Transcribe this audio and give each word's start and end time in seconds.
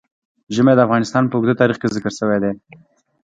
ژمی 0.55 0.73
د 0.75 0.79
افغانستان 0.85 1.23
په 1.27 1.35
اوږده 1.35 1.53
تاریخ 1.61 1.77
کې 1.79 1.87
ذکر 1.95 2.11
شوی 2.19 2.37
دی. 2.43 2.51